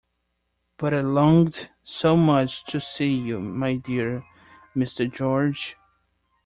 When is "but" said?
0.77-0.95